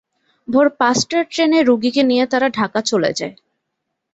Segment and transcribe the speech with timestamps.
[0.47, 3.35] ভোয় পাঁচটার ট্রেনে রুগীকে নিয়ে তারা ঢাকা চলে যায়।